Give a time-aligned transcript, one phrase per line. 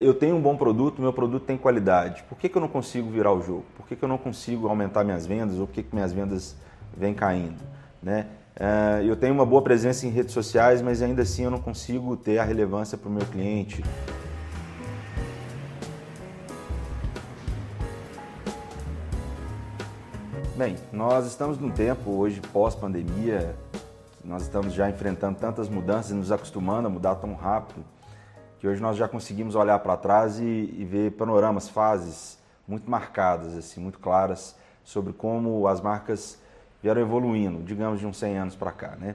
[0.00, 2.22] eu tenho um bom produto, meu produto tem qualidade.
[2.28, 3.64] Por que, que eu não consigo virar o jogo?
[3.76, 6.54] Por que, que eu não consigo aumentar minhas vendas ou por que, que minhas vendas
[6.96, 7.60] vêm caindo?
[8.00, 8.28] Né?
[8.54, 12.16] É, eu tenho uma boa presença em redes sociais, mas ainda assim eu não consigo
[12.16, 13.84] ter a relevância para o meu cliente.
[20.56, 23.56] Bem, nós estamos num tempo hoje pós-pandemia,
[24.24, 27.84] nós estamos já enfrentando tantas mudanças e nos acostumando a mudar tão rápido
[28.58, 33.56] que hoje nós já conseguimos olhar para trás e, e, ver panoramas, fases muito marcadas,
[33.56, 36.40] assim, muito claras sobre como as marcas
[36.82, 39.14] vieram evoluindo, digamos de uns 100 anos para cá, né?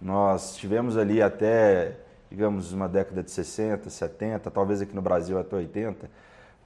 [0.00, 1.96] Nós tivemos ali até,
[2.30, 6.10] digamos, uma década de 60, 70, talvez aqui no Brasil até 80,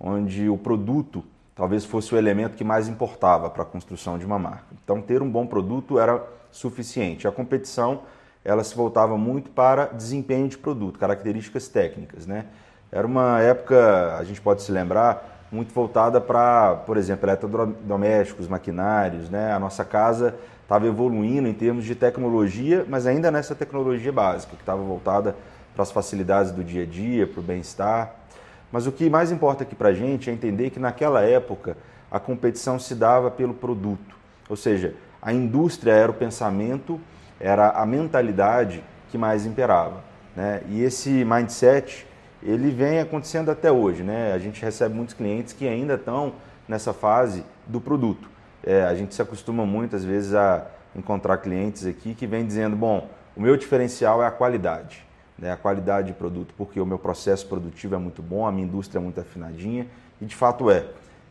[0.00, 1.22] onde o produto
[1.54, 4.66] talvez fosse o elemento que mais importava para a construção de uma marca.
[4.84, 7.26] Então, ter um bom produto era suficiente.
[7.26, 8.02] A competição
[8.46, 12.28] ela se voltava muito para desempenho de produto, características técnicas.
[12.28, 12.44] Né?
[12.92, 19.28] Era uma época, a gente pode se lembrar, muito voltada para, por exemplo, eletrodomésticos, maquinários.
[19.28, 19.52] Né?
[19.52, 24.62] A nossa casa estava evoluindo em termos de tecnologia, mas ainda nessa tecnologia básica, que
[24.62, 25.34] estava voltada
[25.74, 28.14] para as facilidades do dia a dia, para o bem-estar.
[28.70, 31.76] Mas o que mais importa aqui para a gente é entender que naquela época
[32.08, 34.16] a competição se dava pelo produto,
[34.48, 37.00] ou seja, a indústria era o pensamento
[37.40, 40.02] era a mentalidade que mais imperava.
[40.34, 40.62] Né?
[40.68, 42.06] E esse mindset,
[42.42, 44.02] ele vem acontecendo até hoje.
[44.02, 44.32] Né?
[44.32, 46.34] A gente recebe muitos clientes que ainda estão
[46.68, 48.28] nessa fase do produto.
[48.64, 53.08] É, a gente se acostuma muitas vezes a encontrar clientes aqui que vêm dizendo, bom,
[53.36, 55.04] o meu diferencial é a qualidade,
[55.38, 55.52] né?
[55.52, 58.98] a qualidade de produto, porque o meu processo produtivo é muito bom, a minha indústria
[58.98, 59.86] é muito afinadinha,
[60.20, 60.86] e de fato é.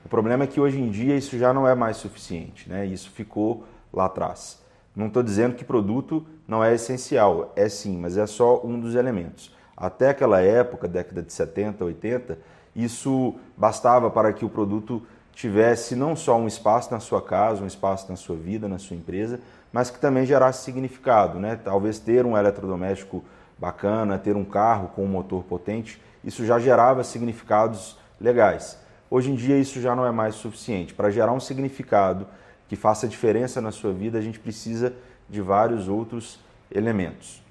[0.06, 2.86] O problema é que hoje em dia isso já não é mais suficiente, né?
[2.86, 4.64] isso ficou lá atrás.
[4.96, 8.96] Não estou dizendo que produto não é essencial, é sim, mas é só um dos
[8.96, 9.54] elementos.
[9.76, 12.38] Até aquela época, década de 70, 80,
[12.76, 15.02] isso bastava para que o produto
[15.34, 18.96] tivesse não só um espaço na sua casa, um espaço na sua vida, na sua
[18.96, 21.40] empresa, mas que também gerasse significado.
[21.40, 21.60] Né?
[21.62, 23.22] Talvez ter um eletrodoméstico
[23.58, 28.80] bacana, ter um carro com um motor potente, isso já gerava significados legais.
[29.10, 30.94] Hoje em dia isso já não é mais suficiente.
[30.94, 32.26] Para gerar um significado
[32.68, 34.94] que faça diferença na sua vida, a gente precisa
[35.30, 36.40] de vários outros
[36.72, 37.42] elementos.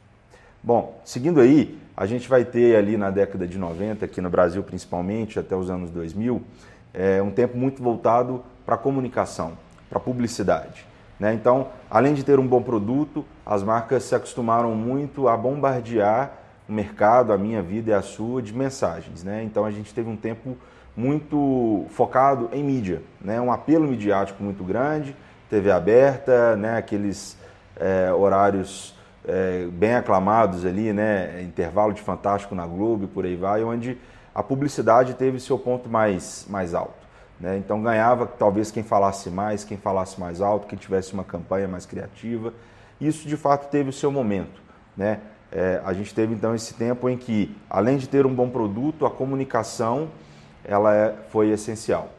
[0.62, 4.62] Bom, seguindo aí, a gente vai ter ali na década de 90, aqui no Brasil
[4.62, 6.42] principalmente, até os anos 2000,
[6.92, 9.52] é, um tempo muito voltado para comunicação,
[9.88, 10.86] para publicidade.
[11.18, 11.34] Né?
[11.34, 16.32] Então, além de ter um bom produto, as marcas se acostumaram muito a bombardear
[16.68, 19.22] o mercado, a minha vida e a sua, de mensagens.
[19.22, 19.42] Né?
[19.44, 20.56] Então, a gente teve um tempo
[20.96, 23.40] muito focado em mídia, né?
[23.40, 25.16] um apelo midiático muito grande,
[25.50, 26.76] TV aberta, né?
[26.76, 27.36] aqueles
[27.76, 28.94] é, horários
[29.26, 31.42] é, bem aclamados ali, né?
[31.42, 33.98] intervalo de Fantástico na Globo e por aí vai, onde
[34.34, 37.04] a publicidade teve seu ponto mais, mais alto.
[37.38, 37.56] Né?
[37.58, 41.84] Então ganhava talvez quem falasse mais, quem falasse mais alto, quem tivesse uma campanha mais
[41.86, 42.52] criativa.
[43.00, 44.62] Isso de fato teve o seu momento.
[44.96, 45.20] Né?
[45.50, 49.06] É, a gente teve então esse tempo em que, além de ter um bom produto,
[49.06, 50.08] a comunicação
[50.64, 52.10] ela é, foi essencial.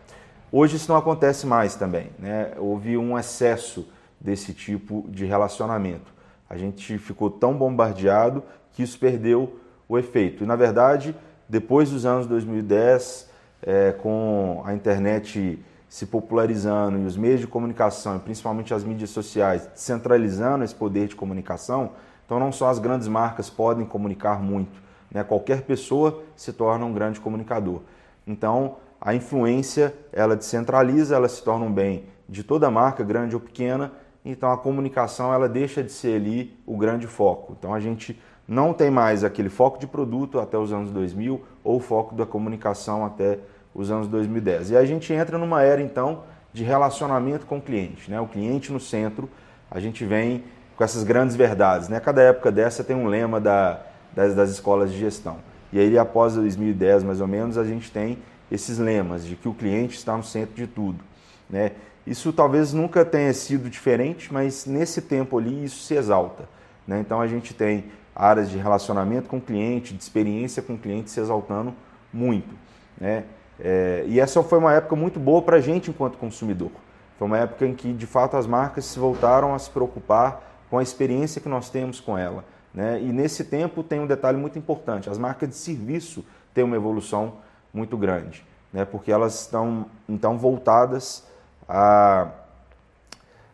[0.51, 2.51] Hoje isso não acontece mais também, né?
[2.57, 3.87] Houve um excesso
[4.19, 6.13] desse tipo de relacionamento.
[6.49, 10.43] A gente ficou tão bombardeado que isso perdeu o efeito.
[10.43, 11.15] E na verdade,
[11.47, 13.29] depois dos anos 2010,
[13.61, 19.69] é, com a internet se popularizando e os meios de comunicação, principalmente as mídias sociais,
[19.75, 21.91] centralizando esse poder de comunicação,
[22.25, 24.81] então não só as grandes marcas podem comunicar muito,
[25.11, 25.23] né?
[25.23, 27.81] qualquer pessoa se torna um grande comunicador.
[28.27, 33.41] Então, a influência, ela descentraliza, ela se torna um bem de toda marca, grande ou
[33.41, 33.91] pequena,
[34.25, 37.55] então a comunicação ela deixa de ser ali o grande foco.
[37.57, 41.79] Então a gente não tem mais aquele foco de produto até os anos 2000 ou
[41.79, 43.37] foco da comunicação até
[43.73, 44.71] os anos 2010.
[44.71, 48.19] E a gente entra numa era então de relacionamento com o cliente, né?
[48.19, 49.29] O cliente no centro,
[49.69, 50.43] a gente vem
[50.75, 51.99] com essas grandes verdades, né?
[51.99, 53.81] Cada época dessa tem um lema da,
[54.15, 55.37] das, das escolas de gestão.
[55.71, 58.17] E aí, após 2010, mais ou menos, a gente tem
[58.51, 61.03] esses lemas de que o cliente está no centro de tudo.
[61.49, 61.71] Né?
[62.05, 66.47] Isso talvez nunca tenha sido diferente, mas nesse tempo ali isso se exalta.
[66.87, 66.99] Né?
[66.99, 67.85] Então a gente tem
[68.15, 71.73] áreas de relacionamento com o cliente, de experiência com o cliente se exaltando
[72.13, 72.55] muito.
[72.99, 73.23] Né?
[73.59, 76.71] É, e essa foi uma época muito boa para a gente enquanto consumidor.
[77.17, 80.77] Foi uma época em que, de fato, as marcas se voltaram a se preocupar com
[80.77, 82.43] a experiência que nós temos com ela.
[82.75, 83.01] Né?
[83.01, 87.35] E nesse tempo tem um detalhe muito importante: as marcas de serviço têm uma evolução
[87.73, 88.83] muito grande, né?
[88.83, 91.25] porque elas estão então voltadas
[91.67, 92.27] a,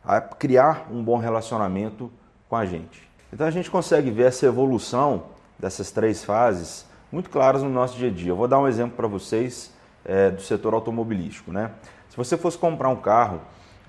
[0.03, 2.12] a criar um bom relacionamento
[2.50, 3.09] com a gente.
[3.31, 5.24] Então a gente consegue ver essa evolução
[5.57, 8.31] dessas três fases muito claras no nosso dia a dia.
[8.31, 9.71] Eu vou dar um exemplo para vocês
[10.03, 11.51] é, do setor automobilístico.
[11.51, 11.71] Né?
[12.09, 13.39] Se você fosse comprar um carro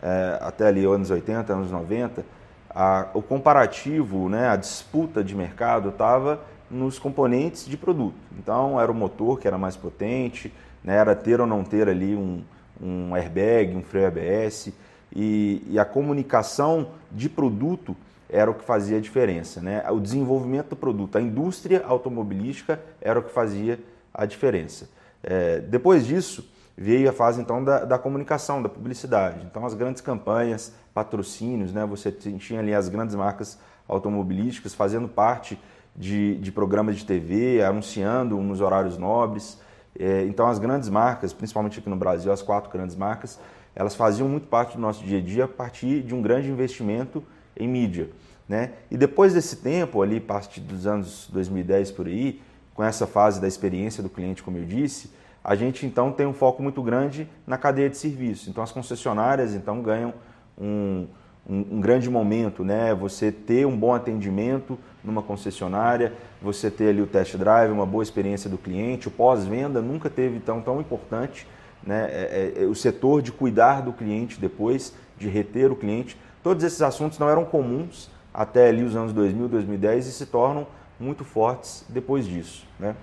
[0.02, 2.24] é, até ali anos 80, anos 90,
[2.74, 6.40] a, o comparativo, né, a disputa de mercado estava
[6.70, 8.16] nos componentes de produto.
[8.38, 10.52] Então era o motor que era mais potente,
[10.82, 12.42] né, era ter ou não ter ali um,
[12.80, 14.72] um airbag, um freio ABS
[15.14, 17.94] e, e, a comunicação de produto
[18.28, 19.60] era o que fazia a diferença.
[19.60, 19.84] Né?
[19.90, 23.78] O desenvolvimento do produto, a indústria automobilística era o que fazia
[24.12, 24.88] a diferença.
[25.22, 29.46] É, depois disso, veio a fase então da, da, comunicação, da publicidade.
[29.50, 31.84] Então as grandes campanhas, patrocínios, né?
[31.84, 33.58] você tinha ali as grandes marcas
[33.88, 35.58] automobilísticas fazendo parte
[35.94, 39.60] de, de programas de TV, anunciando nos horários nobres.
[39.98, 43.38] É, então as grandes marcas, principalmente aqui no Brasil, as quatro grandes marcas,
[43.74, 47.22] elas faziam muito parte do nosso dia a dia a partir de um grande investimento
[47.56, 48.10] em mídia.
[48.48, 48.72] Né?
[48.90, 52.40] E depois desse tempo, ali, a partir dos anos 2010 por aí,
[52.74, 55.10] com essa fase da experiência do cliente, como eu disse,
[55.44, 58.48] a gente então tem um foco muito grande na cadeia de serviço.
[58.48, 60.14] Então as concessionárias então ganham
[60.56, 61.06] um,
[61.48, 62.94] um, um, grande momento, né?
[62.94, 68.02] Você ter um bom atendimento numa concessionária, você ter ali o test drive, uma boa
[68.02, 71.46] experiência do cliente, o pós-venda nunca teve tão tão importante,
[71.84, 72.08] né?
[72.10, 76.62] É, é, é, o setor de cuidar do cliente depois, de reter o cliente, todos
[76.62, 80.66] esses assuntos não eram comuns até ali os anos 2000, 2010 e se tornam
[80.98, 82.94] muito fortes depois disso, né?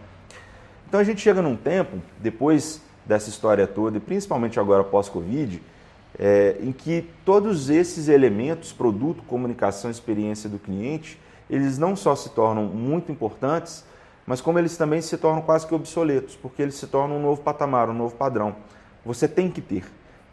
[0.89, 5.61] Então a gente chega num tempo, depois dessa história toda, e principalmente agora pós-Covid,
[6.17, 12.29] é, em que todos esses elementos, produto, comunicação, experiência do cliente, eles não só se
[12.31, 13.85] tornam muito importantes,
[14.25, 17.41] mas como eles também se tornam quase que obsoletos, porque eles se tornam um novo
[17.41, 18.55] patamar, um novo padrão.
[19.05, 19.85] Você tem que ter.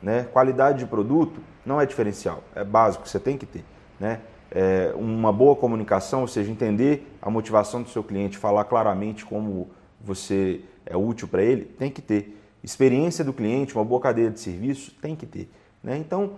[0.02, 0.26] Né?
[0.32, 3.64] Qualidade de produto não é diferencial, é básico, você tem que ter.
[4.00, 4.20] Né?
[4.50, 9.68] É, uma boa comunicação, ou seja, entender a motivação do seu cliente, falar claramente como
[10.00, 12.40] você é útil para ele, tem que ter.
[12.62, 15.48] Experiência do cliente, uma boa cadeia de serviço, tem que ter.
[15.82, 15.96] Né?
[15.98, 16.32] Então,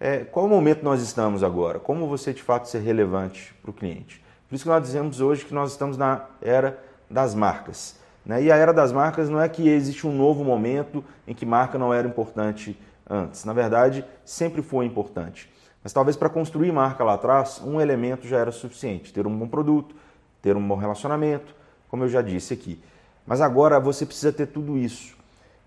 [0.00, 1.78] é, qual momento nós estamos agora?
[1.78, 4.22] Como você de fato ser relevante para o cliente?
[4.48, 6.78] Por isso que nós dizemos hoje que nós estamos na era
[7.10, 7.98] das marcas.
[8.24, 8.44] Né?
[8.44, 11.78] E a era das marcas não é que existe um novo momento em que marca
[11.78, 12.78] não era importante
[13.08, 13.44] antes.
[13.44, 15.52] Na verdade, sempre foi importante.
[15.82, 19.46] Mas talvez para construir marca lá atrás, um elemento já era suficiente: ter um bom
[19.46, 19.94] produto,
[20.40, 21.54] ter um bom relacionamento,
[21.88, 22.80] como eu já disse aqui.
[23.26, 25.16] Mas agora você precisa ter tudo isso.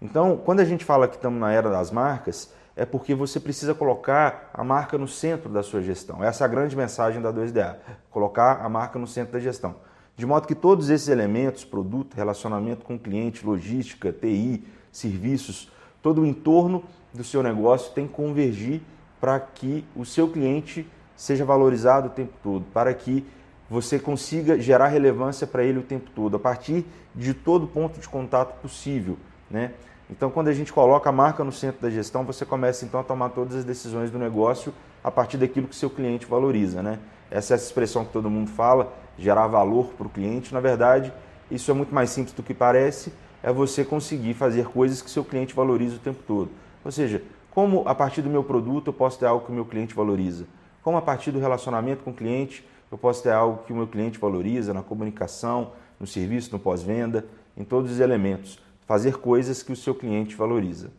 [0.01, 3.73] Então, quando a gente fala que estamos na era das marcas, é porque você precisa
[3.73, 6.23] colocar a marca no centro da sua gestão.
[6.23, 7.77] Essa é a grande mensagem da 2DA,
[8.11, 9.75] colocar a marca no centro da gestão.
[10.15, 15.71] De modo que todos esses elementos, produto, relacionamento com o cliente, logística, TI, serviços,
[16.01, 16.83] todo o entorno
[17.13, 18.81] do seu negócio tem que convergir
[19.19, 23.25] para que o seu cliente seja valorizado o tempo todo, para que
[23.69, 28.07] você consiga gerar relevância para ele o tempo todo, a partir de todo ponto de
[28.07, 29.17] contato possível.
[29.49, 29.71] Né?
[30.09, 33.03] Então, quando a gente coloca a marca no centro da gestão, você começa então a
[33.03, 34.73] tomar todas as decisões do negócio
[35.03, 36.81] a partir daquilo que seu cliente valoriza.
[36.81, 36.99] Né?
[37.29, 40.53] Essa é essa expressão que todo mundo fala, gerar valor para o cliente.
[40.53, 41.11] Na verdade,
[41.51, 43.11] isso é muito mais simples do que parece,
[43.43, 46.49] é você conseguir fazer coisas que seu cliente valoriza o tempo todo.
[46.85, 47.21] Ou seja,
[47.51, 50.45] como a partir do meu produto eu posso ter algo que o meu cliente valoriza?
[50.81, 53.87] Como a partir do relacionamento com o cliente eu posso ter algo que o meu
[53.87, 57.25] cliente valoriza na comunicação, no serviço, no pós-venda,
[57.55, 58.59] em todos os elementos.
[58.85, 60.91] Fazer coisas que o seu cliente valoriza.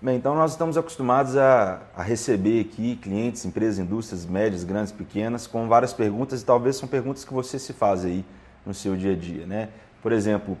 [0.00, 5.46] Bem, então nós estamos acostumados a, a, receber aqui clientes, empresas, indústrias médias, grandes, pequenas,
[5.46, 8.24] com várias perguntas e talvez são perguntas que você se faz aí
[8.64, 9.70] no seu dia a dia, né?
[10.02, 10.58] Por exemplo,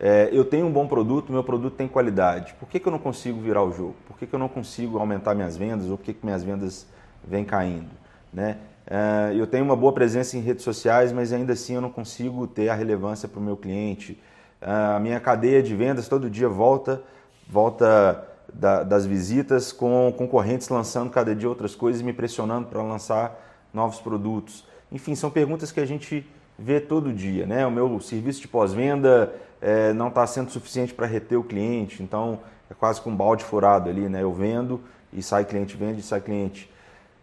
[0.00, 2.54] é, eu tenho um bom produto, meu produto tem qualidade.
[2.54, 3.94] Por que, que eu não consigo virar o jogo?
[4.06, 6.86] Por que, que eu não consigo aumentar minhas vendas ou por que, que minhas vendas
[7.22, 7.90] vêm caindo?
[8.32, 8.56] Né?
[8.90, 12.46] É, eu tenho uma boa presença em redes sociais, mas ainda assim eu não consigo
[12.46, 14.18] ter a relevância para o meu cliente.
[14.60, 17.02] É, a minha cadeia de vendas todo dia volta,
[17.46, 22.82] volta da, das visitas com concorrentes lançando cada dia outras coisas e me pressionando para
[22.82, 23.38] lançar
[23.74, 24.66] novos produtos.
[24.90, 26.26] Enfim, são perguntas que a gente
[26.58, 27.46] vê todo dia.
[27.46, 27.66] Né?
[27.66, 32.40] O meu serviço de pós-venda é, não está sendo suficiente para reter o cliente, então
[32.70, 34.08] é quase com um balde furado ali.
[34.08, 34.22] Né?
[34.22, 34.80] Eu vendo
[35.12, 36.70] e sai cliente, vende e sai cliente.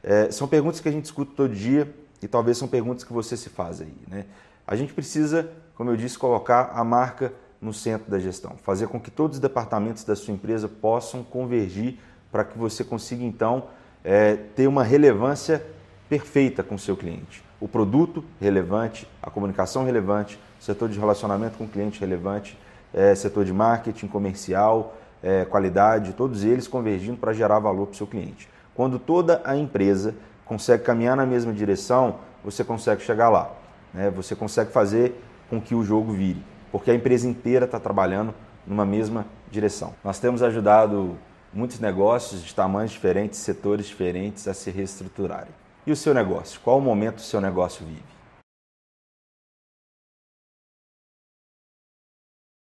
[0.08, 3.36] É, são perguntas que a gente escuta todo dia e talvez são perguntas que você
[3.36, 3.98] se faz aí.
[4.08, 4.26] Né?
[4.68, 9.00] A gente precisa, como eu disse, colocar a marca no centro da gestão, fazer com
[9.00, 11.98] que todos os departamentos da sua empresa possam convergir
[12.32, 13.66] para que você consiga então
[14.04, 15.66] é, ter uma relevância
[16.08, 17.44] perfeita com o seu cliente.
[17.60, 22.56] O produto relevante, a comunicação relevante, setor de relacionamento com o cliente relevante,
[22.94, 27.98] é, setor de marketing, comercial, é, qualidade, todos eles convergindo para gerar valor para o
[27.98, 28.48] seu cliente.
[28.76, 30.14] Quando toda a empresa
[30.46, 33.52] consegue caminhar na mesma direção, você consegue chegar lá.
[33.94, 34.12] Né?
[34.12, 36.44] Você consegue fazer com que o jogo vire.
[36.72, 38.34] porque a empresa inteira está trabalhando
[38.68, 39.94] numa mesma direção.
[40.04, 41.18] Nós temos ajudado
[41.54, 45.54] muitos negócios de tamanhos diferentes, setores diferentes a se reestruturarem.
[45.88, 46.60] E o seu negócio?
[46.60, 48.15] Qual o momento o seu negócio vive?